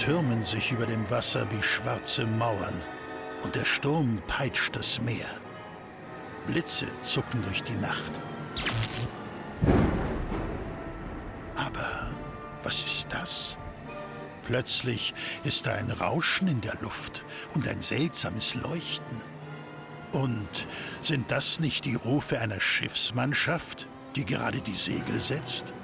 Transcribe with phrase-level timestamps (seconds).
[0.00, 2.82] Türmen sich über dem Wasser wie schwarze Mauern,
[3.42, 5.28] und der Sturm peitscht das Meer.
[6.46, 8.12] Blitze zucken durch die Nacht.
[11.54, 12.10] Aber
[12.62, 13.58] was ist das?
[14.44, 15.12] Plötzlich
[15.44, 17.22] ist da ein Rauschen in der Luft
[17.54, 19.20] und ein seltsames Leuchten.
[20.12, 20.66] Und
[21.02, 25.74] sind das nicht die Rufe einer Schiffsmannschaft, die gerade die Segel setzt?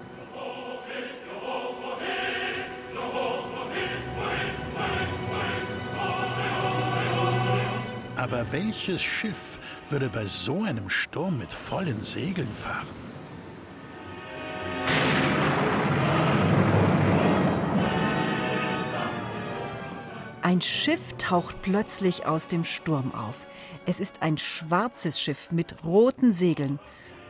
[8.29, 12.88] Aber welches Schiff würde bei so einem Sturm mit vollen Segeln fahren?
[20.43, 23.47] Ein Schiff taucht plötzlich aus dem Sturm auf.
[23.87, 26.80] Es ist ein schwarzes Schiff mit roten Segeln.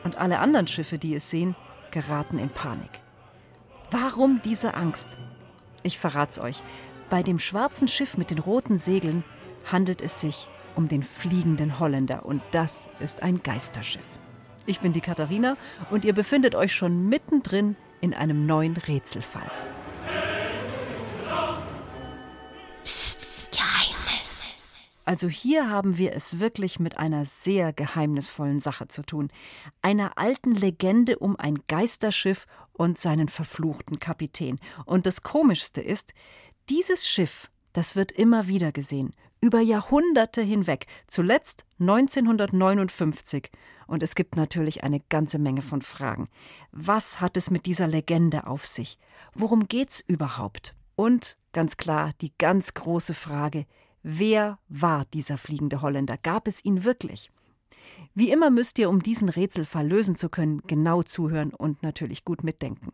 [0.03, 1.55] Und alle anderen Schiffe, die es sehen,
[1.91, 3.01] geraten in Panik.
[3.91, 5.19] Warum diese Angst?
[5.83, 6.63] Ich verrat's euch.
[7.11, 9.23] Bei dem schwarzen Schiff mit den roten Segeln
[9.71, 14.07] handelt es sich um den fliegenden Holländer und das ist ein Geisterschiff.
[14.67, 15.57] Ich bin die Katharina
[15.89, 19.49] und ihr befindet euch schon mittendrin in einem neuen Rätselfall.
[22.83, 24.81] Psst, Geheimnis.
[25.05, 29.29] Also hier haben wir es wirklich mit einer sehr geheimnisvollen Sache zu tun,
[29.81, 34.59] einer alten Legende um ein Geisterschiff und seinen verfluchten Kapitän.
[34.85, 36.13] Und das Komischste ist,
[36.69, 43.49] dieses Schiff, das wird immer wieder gesehen, über Jahrhunderte hinweg, zuletzt 1959.
[43.87, 46.27] Und es gibt natürlich eine ganze Menge von Fragen.
[46.71, 48.97] Was hat es mit dieser Legende auf sich?
[49.33, 50.75] Worum geht's überhaupt?
[50.95, 53.65] Und ganz klar die ganz große Frage,
[54.03, 56.17] wer war dieser fliegende Holländer?
[56.17, 57.31] Gab es ihn wirklich?
[58.13, 62.43] Wie immer müsst ihr, um diesen Rätselfall lösen zu können, genau zuhören und natürlich gut
[62.43, 62.91] mitdenken.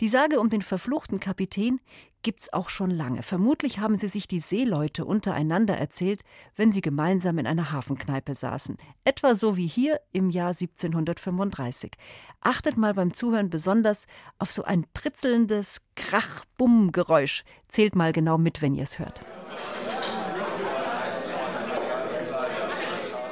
[0.00, 1.78] Die Sage um den verfluchten Kapitän
[2.22, 3.22] gibt's auch schon lange.
[3.22, 6.22] Vermutlich haben sie sich die Seeleute untereinander erzählt,
[6.56, 8.78] wenn sie gemeinsam in einer Hafenkneipe saßen.
[9.04, 11.92] Etwa so wie hier im Jahr 1735.
[12.40, 14.06] Achtet mal beim Zuhören besonders
[14.38, 17.44] auf so ein pritzelndes Krach-Bumm-Geräusch.
[17.68, 19.22] Zählt mal genau mit, wenn ihr es hört.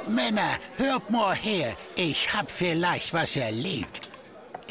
[0.07, 4.08] Männer, hört mal her, ich hab vielleicht was erlebt.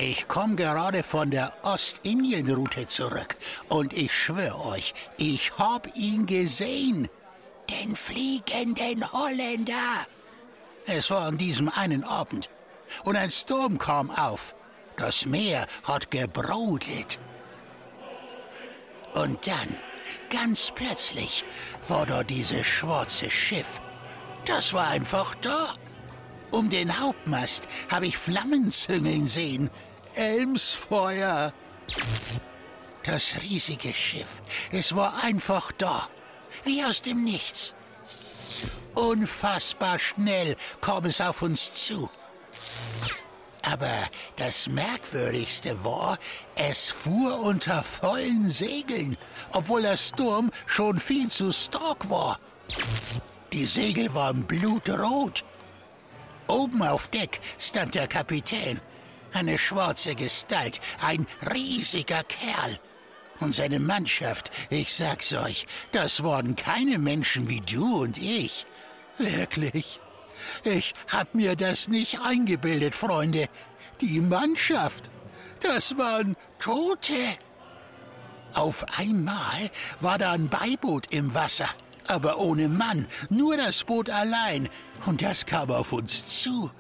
[0.00, 3.34] Ich komme gerade von der Ostindien-Route zurück
[3.69, 7.09] und ich schwöre euch, ich hab ihn gesehen.
[7.69, 10.06] Den fliegenden Holländer.
[10.87, 12.48] Es war an diesem einen Abend
[13.03, 14.54] und ein Sturm kam auf.
[14.97, 17.19] Das Meer hat gebrodelt.
[19.14, 19.76] Und dann,
[20.31, 21.44] ganz plötzlich,
[21.88, 23.81] war da dieses schwarze Schiff.
[24.44, 25.75] Das war einfach da.
[26.50, 29.70] Um den Hauptmast habe ich Flammen züngeln sehen.
[30.14, 31.52] Elmsfeuer.
[33.04, 34.42] Das riesige Schiff,
[34.72, 36.08] es war einfach da.
[36.64, 37.74] Wie aus dem Nichts.
[38.94, 42.10] Unfassbar schnell kam es auf uns zu.
[43.62, 46.19] Aber das Merkwürdigste war,
[46.56, 49.19] es fuhr unter vollen Segeln,
[49.52, 52.40] obwohl der Sturm schon viel zu stark war.
[53.52, 55.44] Die Segel waren blutrot.
[56.46, 58.80] Oben auf Deck stand der Kapitän,
[59.33, 62.78] eine schwarze Gestalt, ein riesiger Kerl.
[63.41, 68.67] Und seine Mannschaft, ich sag's euch, das waren keine Menschen wie du und ich.
[69.19, 70.00] Wirklich.
[70.65, 73.49] Ich hab mir das nicht eingebildet, Freunde.
[74.00, 75.11] Die Mannschaft,
[75.61, 77.14] das waren Tote.
[78.55, 79.70] Auf einmal
[80.00, 81.69] war da ein Beiboot im Wasser,
[82.06, 84.69] aber ohne Mann, nur das Boot allein.
[85.06, 86.70] Und das kam auf uns zu,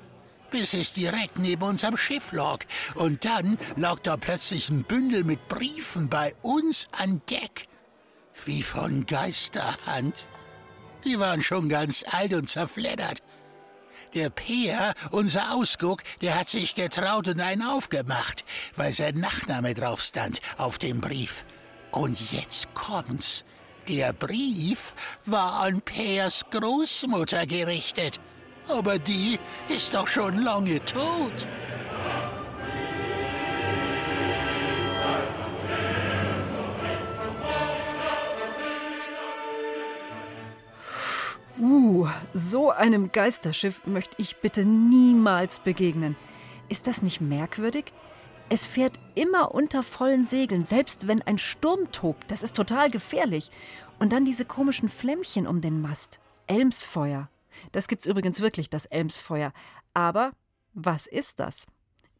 [0.50, 2.64] bis es direkt neben unserem Schiff lag.
[2.94, 7.68] Und dann lag da plötzlich ein Bündel mit Briefen bei uns an Deck.
[8.44, 10.26] Wie von Geisterhand.
[11.04, 13.22] Die waren schon ganz alt und zerfleddert.
[14.14, 18.44] Der Peer, unser Ausguck, der hat sich getraut und einen aufgemacht,
[18.76, 21.44] weil sein Nachname drauf stand auf dem Brief.
[21.90, 23.44] Und jetzt kommt's.
[23.86, 28.20] Der Brief war an Peers Großmutter gerichtet
[28.68, 29.38] aber die
[29.68, 31.46] ist doch schon lange tot.
[41.60, 46.16] Uh, so einem Geisterschiff möchte ich bitte niemals begegnen.
[46.68, 47.92] Ist das nicht merkwürdig?
[48.48, 52.30] Es fährt immer unter vollen Segeln, selbst wenn ein Sturm tobt.
[52.30, 53.50] Das ist total gefährlich.
[53.98, 56.20] Und dann diese komischen Flämmchen um den Mast.
[56.46, 57.28] Elmsfeuer.
[57.72, 59.52] Das gibt's übrigens wirklich, das Elmsfeuer.
[59.94, 60.32] Aber
[60.74, 61.66] was ist das?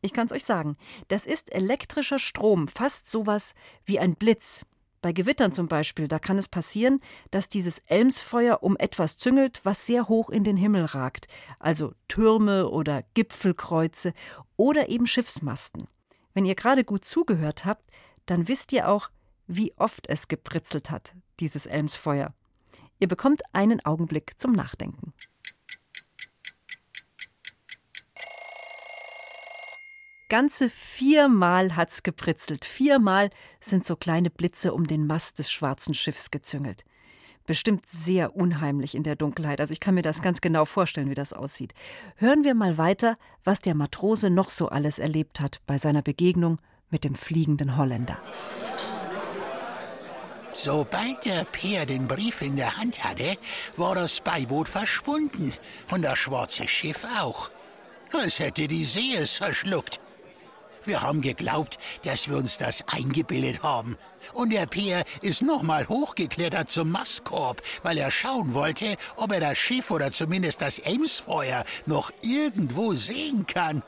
[0.00, 0.76] Ich kann's euch sagen.
[1.08, 3.54] Das ist elektrischer Strom, fast sowas
[3.84, 4.64] wie ein Blitz.
[5.00, 9.86] Bei Gewittern zum Beispiel, da kann es passieren, dass dieses Elmsfeuer um etwas züngelt, was
[9.86, 11.28] sehr hoch in den Himmel ragt,
[11.60, 14.12] also Türme oder Gipfelkreuze
[14.56, 15.86] oder eben Schiffsmasten.
[16.34, 17.88] Wenn ihr gerade gut zugehört habt,
[18.26, 19.10] dann wisst ihr auch,
[19.46, 22.34] wie oft es gepritzelt hat, dieses Elmsfeuer.
[22.98, 25.12] Ihr bekommt einen Augenblick zum Nachdenken.
[30.28, 32.66] Ganze viermal hat's gepritzelt.
[32.66, 33.30] Viermal
[33.60, 36.84] sind so kleine Blitze um den Mast des schwarzen Schiffs gezüngelt.
[37.46, 39.58] Bestimmt sehr unheimlich in der Dunkelheit.
[39.58, 41.72] Also ich kann mir das ganz genau vorstellen, wie das aussieht.
[42.16, 46.58] Hören wir mal weiter, was der Matrose noch so alles erlebt hat bei seiner Begegnung
[46.90, 48.18] mit dem fliegenden Holländer.
[50.52, 53.36] Sobald der Peer den Brief in der Hand hatte,
[53.76, 55.52] war das Beiboot verschwunden
[55.90, 57.50] und das schwarze Schiff auch.
[58.12, 60.00] Als hätte die See es verschluckt.
[60.84, 63.98] Wir haben geglaubt, dass wir uns das eingebildet haben.
[64.32, 69.58] Und der Peer ist nochmal hochgeklettert zum Mastkorb, weil er schauen wollte, ob er das
[69.58, 73.82] Schiff oder zumindest das Elmsfeuer noch irgendwo sehen kann.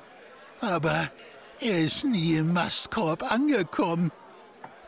[0.61, 1.11] Aber
[1.61, 4.13] er ist nie im Mastkorb angekommen.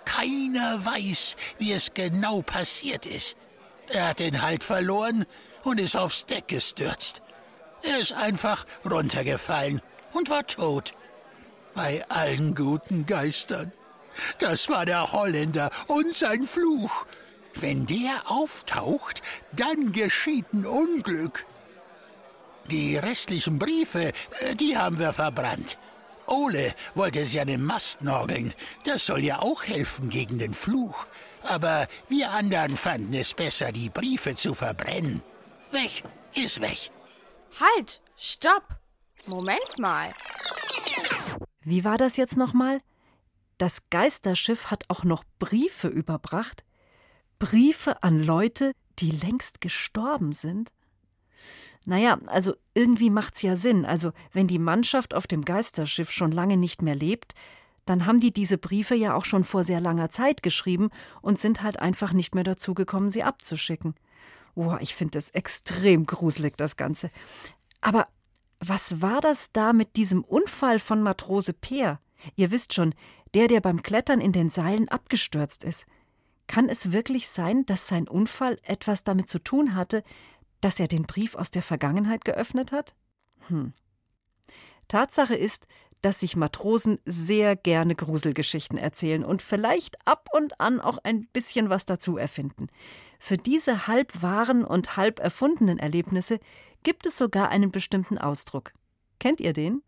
[0.04, 3.36] Keiner weiß, wie es genau passiert ist.
[3.88, 5.26] Er hat den Halt verloren
[5.64, 7.22] und ist aufs Deck gestürzt.
[7.82, 9.82] Er ist einfach runtergefallen
[10.12, 10.94] und war tot
[11.74, 13.72] bei allen guten Geistern.
[14.38, 17.06] Das war der Holländer und sein Fluch.
[17.54, 19.22] Wenn der auftaucht,
[19.52, 21.46] dann geschieht ein Unglück.
[22.70, 25.76] Die restlichen Briefe, äh, die haben wir verbrannt.
[26.26, 28.54] Ole wollte sie an den Mast nageln.
[28.84, 31.06] Das soll ja auch helfen gegen den Fluch.
[31.44, 35.22] Aber wir anderen fanden es besser, die Briefe zu verbrennen.
[35.70, 36.04] Weg
[36.34, 36.90] ist weg.
[37.60, 38.00] Halt!
[38.16, 38.62] Stopp!
[39.26, 40.08] Moment mal.
[41.62, 42.80] Wie war das jetzt nochmal?
[43.58, 46.64] Das Geisterschiff hat auch noch Briefe überbracht?
[47.38, 50.70] Briefe an Leute, die längst gestorben sind?
[51.84, 53.84] Naja, also irgendwie macht's ja Sinn.
[53.84, 57.34] Also, wenn die Mannschaft auf dem Geisterschiff schon lange nicht mehr lebt,
[57.84, 60.90] dann haben die diese Briefe ja auch schon vor sehr langer Zeit geschrieben
[61.20, 63.94] und sind halt einfach nicht mehr dazu gekommen, sie abzuschicken.
[64.54, 67.10] Boah, ich finde das extrem gruselig, das Ganze.
[67.80, 68.06] Aber
[68.60, 72.00] was war das da mit diesem Unfall von Matrose Peer?
[72.36, 72.94] Ihr wisst schon,
[73.34, 75.86] der, der beim Klettern in den Seilen abgestürzt ist.
[76.46, 80.04] Kann es wirklich sein, dass sein Unfall etwas damit zu tun hatte,
[80.62, 82.94] dass er den Brief aus der Vergangenheit geöffnet hat?
[83.48, 83.74] Hm.
[84.88, 85.66] Tatsache ist,
[86.00, 91.70] dass sich Matrosen sehr gerne Gruselgeschichten erzählen und vielleicht ab und an auch ein bisschen
[91.70, 92.66] was dazu erfinden.
[93.20, 96.40] Für diese halb wahren und halb erfundenen Erlebnisse
[96.82, 98.72] gibt es sogar einen bestimmten Ausdruck.
[99.20, 99.82] Kennt ihr den?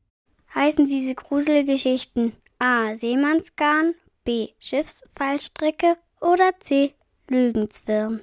[0.55, 2.97] Heißen diese Gruselgeschichten A.
[2.97, 3.95] Seemannsgarn,
[4.25, 4.51] B.
[4.61, 6.95] Schiffsfallstricke oder C.
[7.29, 8.21] Lügenzwirn?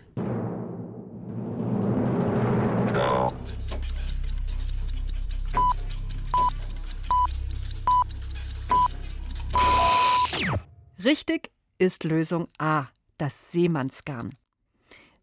[11.03, 12.85] Richtig ist Lösung A,
[13.17, 14.35] das Seemannsgarn.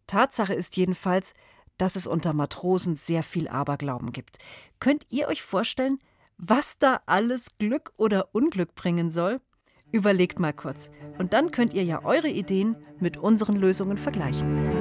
[0.07, 1.33] Tatsache ist jedenfalls,
[1.77, 4.39] dass es unter Matrosen sehr viel Aberglauben gibt.
[4.79, 5.99] Könnt ihr euch vorstellen,
[6.37, 9.39] was da alles Glück oder Unglück bringen soll?
[9.91, 10.91] Überlegt mal kurz.
[11.17, 14.78] Und dann könnt ihr ja eure Ideen mit unseren Lösungen vergleichen.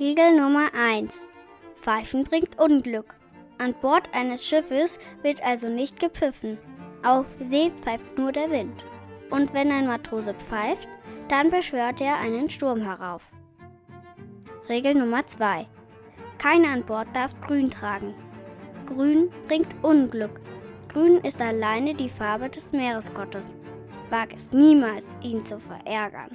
[0.00, 1.26] Regel Nummer 1.
[1.74, 3.16] Pfeifen bringt Unglück.
[3.58, 6.56] An Bord eines Schiffes wird also nicht gepfiffen.
[7.02, 8.84] Auf See pfeift nur der Wind.
[9.30, 10.86] Und wenn ein Matrose pfeift,
[11.26, 13.24] dann beschwört er einen Sturm herauf.
[14.68, 15.66] Regel Nummer 2.
[16.38, 18.14] Keiner an Bord darf grün tragen.
[18.86, 20.40] Grün bringt Unglück.
[20.86, 23.56] Grün ist alleine die Farbe des Meeresgottes.
[24.10, 26.30] Wag es niemals, ihn zu verärgern.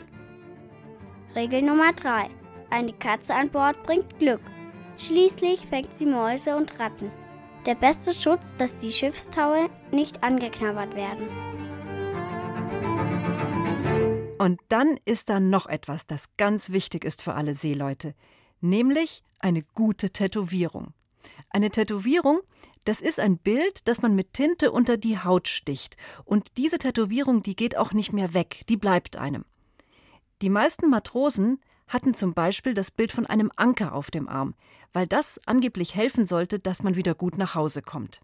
[1.33, 2.29] Regel Nummer 3.
[2.73, 4.41] Eine Katze an Bord bringt Glück.
[4.97, 7.11] Schließlich fängt sie Mäuse und Ratten.
[7.67, 11.27] Der beste Schutz, dass die Schiffstaue nicht angeknabbert werden.
[14.39, 18.15] Und dann ist da noch etwas, das ganz wichtig ist für alle Seeleute,
[18.59, 20.95] nämlich eine gute Tätowierung.
[21.51, 22.39] Eine Tätowierung,
[22.85, 25.95] Das ist ein Bild, das man mit Tinte unter die Haut sticht.
[26.25, 29.45] Und diese Tätowierung, die geht auch nicht mehr weg, die bleibt einem.
[30.41, 34.55] Die meisten Matrosen hatten zum Beispiel das Bild von einem Anker auf dem Arm,
[34.93, 38.21] weil das angeblich helfen sollte, dass man wieder gut nach Hause kommt.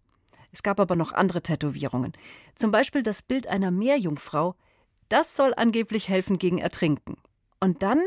[0.52, 2.14] Es gab aber noch andere Tätowierungen.
[2.56, 4.56] Zum Beispiel das Bild einer Meerjungfrau.
[5.08, 7.18] Das soll angeblich helfen gegen Ertrinken.
[7.60, 8.02] Und dann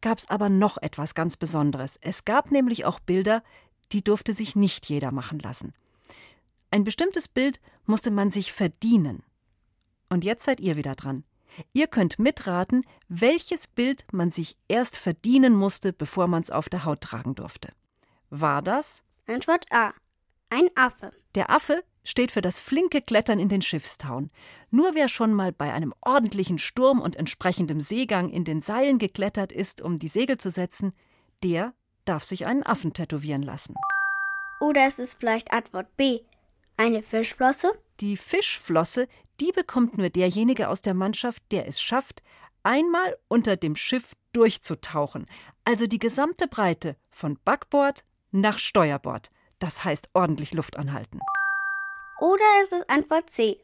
[0.00, 1.98] gab es aber noch etwas ganz Besonderes.
[2.00, 3.42] Es gab nämlich auch Bilder,
[3.92, 5.72] die durfte sich nicht jeder machen lassen.
[6.70, 9.22] Ein bestimmtes Bild musste man sich verdienen.
[10.08, 11.24] Und jetzt seid ihr wieder dran.
[11.72, 16.84] Ihr könnt mitraten, welches Bild man sich erst verdienen musste, bevor man es auf der
[16.84, 17.72] Haut tragen durfte.
[18.30, 19.02] War das?
[19.26, 19.92] Antwort A.
[20.50, 21.12] Ein Affe.
[21.34, 24.30] Der Affe steht für das flinke Klettern in den Schiffstauen.
[24.70, 29.52] Nur wer schon mal bei einem ordentlichen Sturm und entsprechendem Seegang in den Seilen geklettert
[29.52, 30.94] ist, um die Segel zu setzen,
[31.42, 31.74] der
[32.06, 33.74] darf sich einen Affen tätowieren lassen.
[34.60, 36.20] Oder es ist vielleicht Antwort B.
[36.80, 37.72] Eine Fischflosse?
[37.98, 39.08] Die Fischflosse,
[39.40, 42.22] die bekommt nur derjenige aus der Mannschaft, der es schafft,
[42.62, 45.26] einmal unter dem Schiff durchzutauchen,
[45.64, 49.30] also die gesamte Breite von Backbord nach Steuerbord.
[49.58, 51.18] Das heißt ordentlich Luft anhalten.
[52.20, 53.58] Oder es ist Antwort C.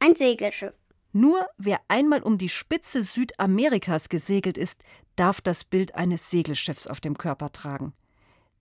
[0.00, 0.74] Ein Segelschiff.
[1.12, 4.82] Nur wer einmal um die Spitze Südamerikas gesegelt ist,
[5.14, 7.92] darf das Bild eines Segelschiffs auf dem Körper tragen.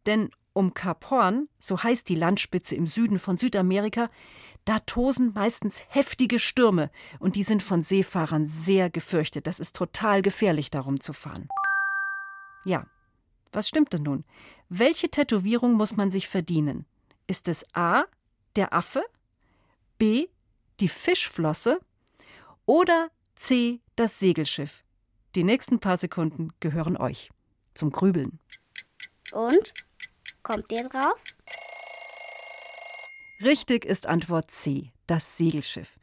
[0.05, 4.09] Denn um Kap Horn, so heißt die Landspitze im Süden von Südamerika,
[4.65, 9.47] da tosen meistens heftige Stürme und die sind von Seefahrern sehr gefürchtet.
[9.47, 11.47] Das ist total gefährlich, darum zu fahren.
[12.65, 12.85] Ja,
[13.51, 14.25] was stimmt denn nun?
[14.69, 16.85] Welche Tätowierung muss man sich verdienen?
[17.27, 18.05] Ist es A,
[18.55, 19.03] der Affe,
[19.97, 20.27] B,
[20.79, 21.79] die Fischflosse
[22.65, 24.83] oder C, das Segelschiff?
[25.35, 27.31] Die nächsten paar Sekunden gehören euch.
[27.73, 28.39] Zum Grübeln.
[29.31, 29.73] Und?
[30.43, 31.21] Kommt ihr drauf?
[33.43, 35.97] Richtig ist Antwort C, das Segelschiff.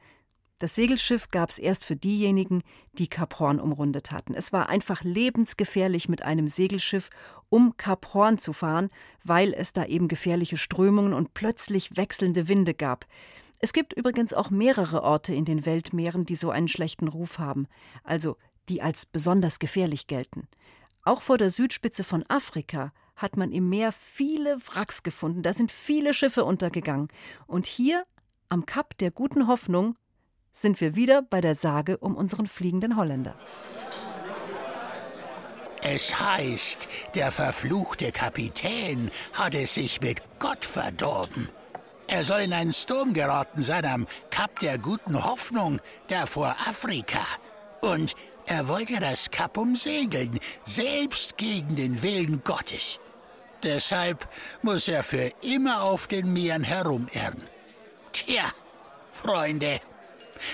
[0.58, 2.62] Das Segelschiff gab es erst für diejenigen,
[2.94, 4.32] die Kap Horn umrundet hatten.
[4.32, 7.10] Es war einfach lebensgefährlich, mit einem Segelschiff
[7.50, 8.88] um Kap Horn zu fahren,
[9.22, 13.04] weil es da eben gefährliche Strömungen und plötzlich wechselnde Winde gab.
[13.58, 17.68] Es gibt übrigens auch mehrere Orte in den Weltmeeren, die so einen schlechten Ruf haben,
[18.02, 18.38] also
[18.70, 20.48] die als besonders gefährlich gelten.
[21.02, 25.72] Auch vor der Südspitze von Afrika hat man im Meer viele Wracks gefunden, da sind
[25.72, 27.08] viele Schiffe untergegangen.
[27.46, 28.04] Und hier
[28.48, 29.96] am Kap der guten Hoffnung
[30.52, 33.34] sind wir wieder bei der Sage um unseren fliegenden Holländer.
[35.82, 41.48] Es heißt, der verfluchte Kapitän hatte sich mit Gott verdorben.
[42.08, 47.20] Er soll in einen Sturm geraten sein am Kap der guten Hoffnung, da vor Afrika.
[47.82, 48.14] Und
[48.46, 53.00] er wollte das Kap umsegeln, selbst gegen den Willen Gottes.
[53.62, 54.28] Deshalb
[54.62, 57.48] muss er für immer auf den Meeren herumirren.
[58.12, 58.44] Tja,
[59.12, 59.80] Freunde,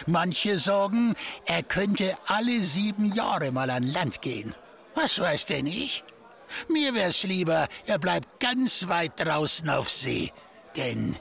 [0.06, 1.14] manche sagen,
[1.46, 4.54] er könnte alle sieben Jahre mal an Land gehen.
[4.94, 6.04] Was weiß denn ich?
[6.68, 10.32] Mir wär's lieber, er bleibt ganz weit draußen auf See.
[10.76, 11.16] Denn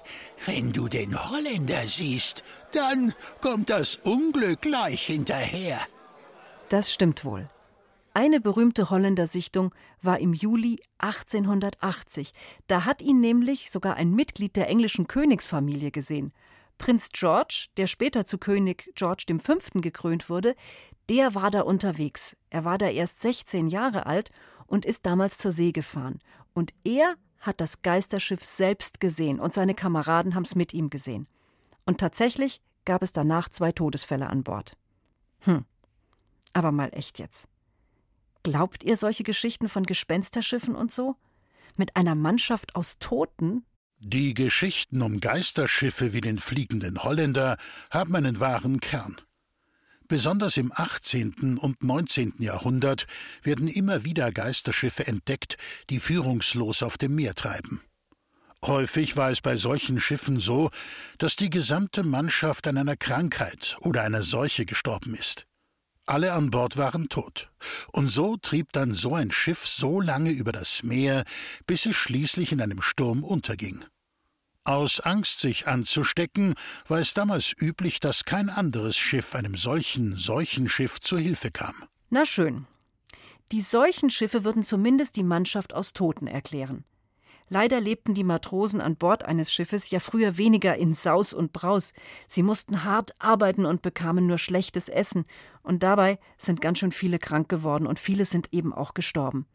[0.46, 5.80] wenn du den Holländer siehst, dann kommt das Unglück gleich hinterher.
[6.70, 7.50] Das stimmt wohl.
[8.14, 12.34] Eine berühmte Holländersichtung war im Juli 1880.
[12.68, 16.34] Da hat ihn nämlich sogar ein Mitglied der englischen Königsfamilie gesehen.
[16.78, 19.58] Prinz George, der später zu König George V.
[19.80, 20.56] gekrönt wurde,
[21.10, 22.36] der war da unterwegs.
[22.50, 24.32] Er war da erst 16 Jahre alt
[24.66, 26.20] und ist damals zur See gefahren.
[26.54, 31.28] Und er hat das Geisterschiff selbst gesehen und seine Kameraden haben es mit ihm gesehen.
[31.86, 34.76] Und tatsächlich gab es danach zwei Todesfälle an Bord.
[35.42, 35.66] Hm.
[36.54, 37.48] Aber mal echt jetzt.
[38.44, 41.16] Glaubt ihr solche Geschichten von Gespensterschiffen und so?
[41.76, 43.66] Mit einer Mannschaft aus Toten?
[44.00, 47.58] Die Geschichten um Geisterschiffe wie den fliegenden Holländer
[47.92, 49.22] haben einen wahren Kern.
[50.08, 51.58] Besonders im 18.
[51.60, 52.34] und 19.
[52.40, 53.06] Jahrhundert
[53.44, 55.58] werden immer wieder Geisterschiffe entdeckt,
[55.90, 57.82] die führungslos auf dem Meer treiben.
[58.66, 60.70] Häufig war es bei solchen Schiffen so,
[61.18, 65.48] dass die gesamte Mannschaft an einer Krankheit oder einer Seuche gestorben ist.
[66.12, 67.50] Alle an Bord waren tot.
[67.94, 71.24] Und so trieb dann so ein Schiff so lange über das Meer,
[71.68, 73.86] bis es schließlich in einem Sturm unterging.
[74.66, 76.56] Aus Angst, sich anzustecken,
[76.90, 81.76] war es damals üblich, dass kein anderes Schiff einem solchen Seuchenschiff zu Hilfe kam.
[82.10, 82.68] Na schön.
[83.54, 86.84] Die Seuchenschiffe würden zumindest die Mannschaft aus Toten erklären.
[87.54, 91.92] Leider lebten die Matrosen an Bord eines Schiffes ja früher weniger in Saus und Braus.
[92.26, 95.26] Sie mussten hart arbeiten und bekamen nur schlechtes Essen.
[95.62, 99.48] Und dabei sind ganz schön viele krank geworden und viele sind eben auch gestorben.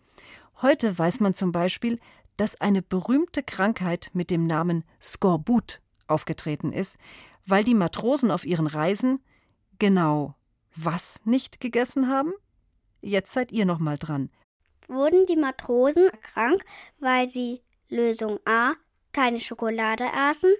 [0.60, 1.98] Heute weiß man zum Beispiel,
[2.36, 6.98] dass eine berühmte Krankheit mit dem Namen Skorbut aufgetreten ist,
[7.46, 9.20] weil die Matrosen auf ihren Reisen
[9.78, 10.34] genau
[10.74, 12.34] was nicht gegessen haben?
[13.00, 14.28] Jetzt seid ihr noch mal dran.
[14.86, 16.62] Wurden die Matrosen krank,
[17.00, 18.75] weil sie Lösung A
[19.12, 20.55] keine Schokolade aßen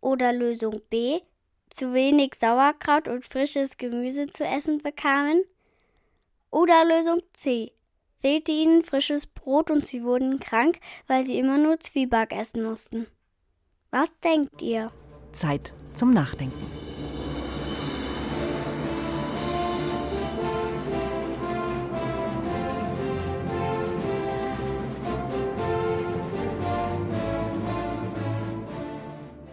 [0.00, 1.20] oder Lösung B
[1.68, 5.42] zu wenig Sauerkraut und frisches Gemüse zu essen bekamen?
[6.50, 7.72] Oder Lösung C
[8.18, 13.06] fehlte ihnen frisches Brot und sie wurden krank, weil sie immer nur Zwieback essen mussten.
[13.90, 14.92] Was denkt ihr?
[15.32, 16.66] Zeit zum Nachdenken.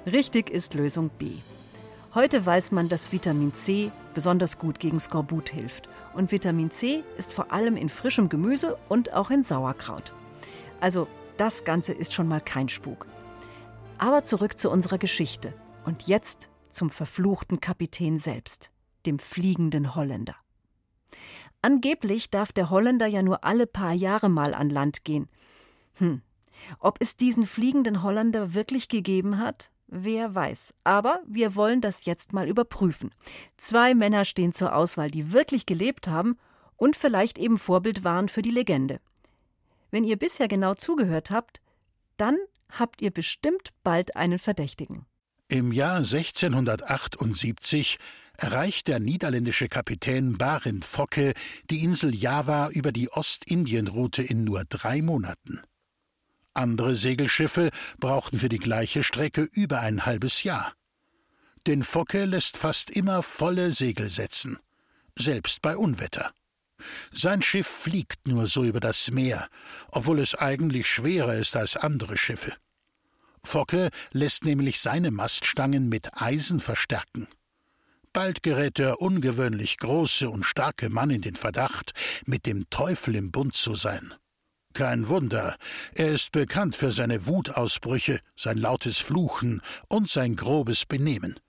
[0.06, 1.34] Richtig ist Lösung B.
[2.15, 5.89] Heute weiß man, dass Vitamin C besonders gut gegen Skorbut hilft.
[6.13, 10.13] Und Vitamin C ist vor allem in frischem Gemüse und auch in Sauerkraut.
[10.79, 13.06] Also das Ganze ist schon mal kein Spuk.
[13.98, 15.53] Aber zurück zu unserer Geschichte.
[15.86, 18.72] Und jetzt zum verfluchten Kapitän selbst,
[19.06, 20.36] dem fliegenden Holländer.
[21.62, 25.27] Angeblich darf der Holländer ja nur alle paar Jahre mal an Land gehen.
[25.96, 26.22] Hm.
[26.79, 29.70] Ob es diesen fliegenden Holländer wirklich gegeben hat?
[29.91, 30.75] Wer weiß.
[30.84, 33.10] Aber wir wollen das jetzt mal überprüfen.
[33.58, 36.38] Zwei Männer stehen zur Auswahl, die wirklich gelebt haben
[36.77, 39.01] und vielleicht eben Vorbild waren für die Legende.
[39.89, 41.60] Wenn ihr bisher genau zugehört habt,
[42.17, 42.38] dann
[42.69, 45.08] habt ihr bestimmt bald einen Verdächtigen.
[45.48, 47.98] Im Jahr 1678
[48.38, 51.34] erreicht der niederländische Kapitän Barend Focke
[51.72, 55.63] die Insel Java über die Ostindienroute in nur drei Monaten.
[56.60, 60.74] Andere Segelschiffe brauchten für die gleiche Strecke über ein halbes Jahr.
[61.68, 64.60] Den Focke lässt fast immer volle Segel setzen,
[65.16, 66.34] selbst bei Unwetter.
[67.12, 69.48] Sein Schiff fliegt nur so über das Meer,
[69.88, 72.54] obwohl es eigentlich schwerer ist als andere Schiffe.
[73.43, 77.28] Focke lässt nämlich seine Maststangen mit Eisen verstärken.
[78.12, 81.93] Bald gerät der ungewöhnlich große und starke Mann in den Verdacht,
[82.26, 84.13] mit dem Teufel im Bund zu sein.
[84.73, 85.55] Kein Wunder,
[85.95, 91.39] er ist bekannt für seine Wutausbrüche, sein lautes Fluchen und sein grobes Benehmen.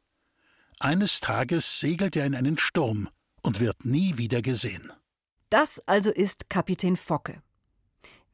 [0.78, 3.08] Eines Tages segelt er in einen Sturm
[3.42, 4.92] und wird nie wieder gesehen.
[5.50, 7.42] Das also ist Kapitän Focke.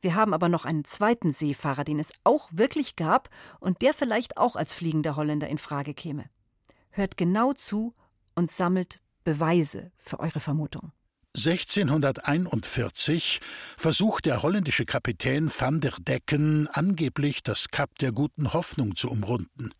[0.00, 4.36] Wir haben aber noch einen zweiten Seefahrer, den es auch wirklich gab und der vielleicht
[4.36, 6.26] auch als fliegender Holländer in Frage käme.
[6.90, 7.94] Hört genau zu
[8.34, 10.92] und sammelt Beweise für eure Vermutung.
[11.36, 13.40] 1641
[13.76, 19.72] versucht der holländische Kapitän van der Decken angeblich das Kap der guten Hoffnung zu umrunden.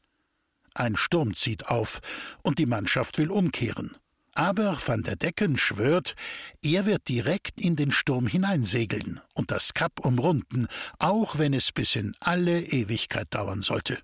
[0.75, 2.01] Ein Sturm zieht auf
[2.43, 3.97] und die Mannschaft will umkehren.
[4.35, 6.15] Aber van der Decken schwört,
[6.63, 10.67] er wird direkt in den Sturm hineinsegeln und das Kap umrunden,
[10.99, 13.99] auch wenn es bis in alle Ewigkeit dauern sollte.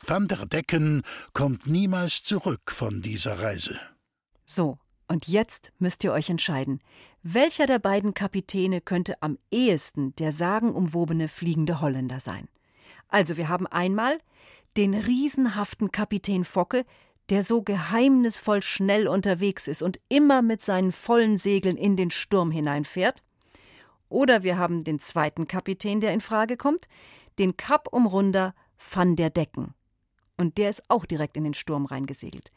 [0.00, 1.00] Van der Decken
[1.32, 3.80] kommt niemals zurück von dieser Reise.
[4.44, 6.80] So, und jetzt müsst ihr euch entscheiden,
[7.22, 12.48] welcher der beiden Kapitäne könnte am ehesten der sagenumwobene fliegende Holländer sein.
[13.08, 14.18] Also wir haben einmal
[14.76, 16.84] den riesenhaften Kapitän Focke,
[17.30, 22.50] der so geheimnisvoll schnell unterwegs ist und immer mit seinen vollen Segeln in den Sturm
[22.50, 23.22] hineinfährt.
[24.08, 26.86] Oder wir haben den zweiten Kapitän, der in Frage kommt,
[27.38, 29.74] den Kap-Umrunder Van der Decken.
[30.36, 32.50] Und der ist auch direkt in den Sturm reingesegelt.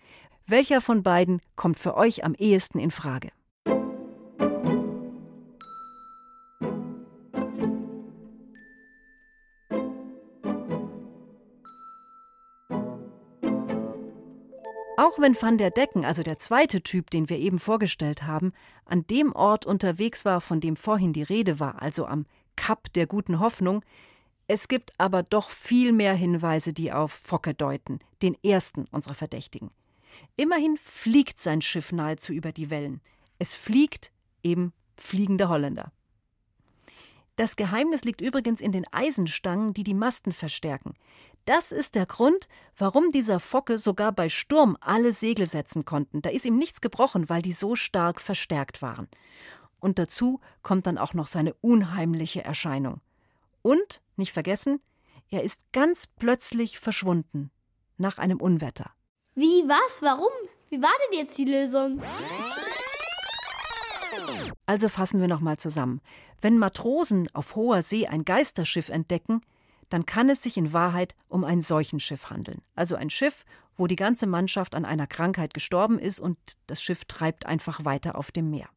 [0.50, 3.32] Welcher von beiden kommt für euch am ehesten in Frage?
[14.96, 18.54] Auch wenn Van der Decken, also der zweite Typ, den wir eben vorgestellt haben,
[18.86, 23.06] an dem Ort unterwegs war, von dem vorhin die Rede war, also am Kap der
[23.06, 23.84] guten Hoffnung,
[24.48, 29.72] es gibt aber doch viel mehr Hinweise, die auf Focke deuten, den ersten unserer Verdächtigen.
[30.36, 33.02] Immerhin fliegt sein Schiff nahezu über die Wellen.
[33.40, 34.12] Es fliegt
[34.44, 35.92] eben fliegende Holländer.
[37.36, 40.96] Das Geheimnis liegt übrigens in den Eisenstangen, die die Masten verstärken.
[41.46, 46.22] Das ist der Grund, warum dieser Focke sogar bei Sturm alle Segel setzen konnten.
[46.22, 49.08] Da ist ihm nichts gebrochen, weil die so stark verstärkt waren.
[49.80, 53.02] Und dazu kommt dann auch noch seine unheimliche Erscheinung.
[53.62, 54.82] Und, nicht vergessen,
[55.30, 57.52] er ist ganz plötzlich verschwunden
[57.98, 58.92] nach einem Unwetter.
[59.40, 60.32] Wie, was, warum?
[60.72, 62.02] Wie war denn jetzt die Lösung?
[64.66, 66.02] Also fassen wir nochmal zusammen.
[66.42, 69.42] Wenn Matrosen auf hoher See ein Geisterschiff entdecken,
[69.90, 72.64] dann kann es sich in Wahrheit um ein Seuchenschiff handeln.
[72.74, 73.46] Also ein Schiff,
[73.76, 78.18] wo die ganze Mannschaft an einer Krankheit gestorben ist und das Schiff treibt einfach weiter
[78.18, 78.70] auf dem Meer.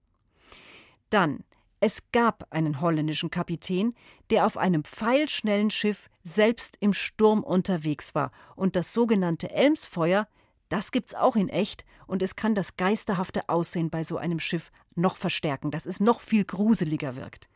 [1.08, 1.42] Dann,
[1.82, 3.94] Es gab einen holländischen Kapitän,
[4.28, 10.28] der auf einem pfeilschnellen Schiff selbst im Sturm unterwegs war und das sogenannte Elmsfeuer,
[10.70, 14.72] das gibt's auch in echt und es kann das geisterhafte Aussehen bei so einem Schiff
[14.94, 17.48] noch verstärken, dass es noch viel gruseliger wirkt.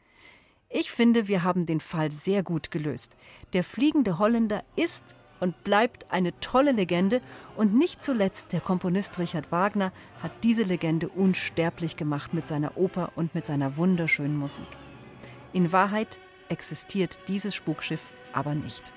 [0.69, 3.17] Ich finde, wir haben den Fall sehr gut gelöst.
[3.53, 5.05] Der fliegende Holländer ist
[5.39, 7.21] und bleibt eine tolle Legende
[7.57, 13.13] und nicht zuletzt der Komponist Richard Wagner hat diese Legende unsterblich gemacht mit seiner Oper
[13.15, 14.67] und mit seiner wunderschönen Musik.
[15.53, 18.91] In Wahrheit existiert dieses Spukschiff aber nicht.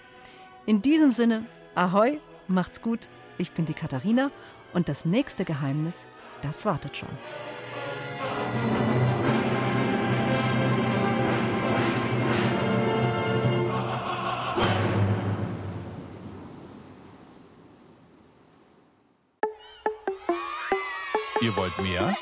[0.65, 4.31] In diesem Sinne, ahoi, macht's gut, ich bin die Katharina
[4.73, 6.07] und das nächste Geheimnis,
[6.41, 7.09] das wartet schon.
[21.41, 22.15] Ihr wollt mehr?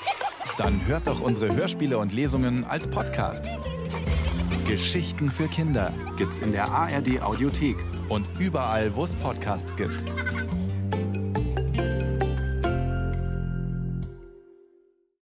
[0.57, 3.45] Dann hört doch unsere Hörspiele und Lesungen als Podcast.
[4.67, 7.77] Geschichten für Kinder gibt's in der ARD Audiothek
[8.09, 10.03] und überall, wo es Podcasts gibt.